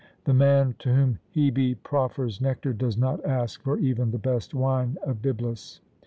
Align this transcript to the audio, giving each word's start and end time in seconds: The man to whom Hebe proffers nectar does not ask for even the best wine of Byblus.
The 0.23 0.33
man 0.33 0.73
to 0.79 0.91
whom 0.95 1.19
Hebe 1.35 1.75
proffers 1.83 2.41
nectar 2.41 2.73
does 2.73 2.97
not 2.97 3.23
ask 3.23 3.61
for 3.61 3.77
even 3.77 4.09
the 4.09 4.17
best 4.17 4.51
wine 4.55 4.97
of 5.03 5.21
Byblus. 5.21 5.79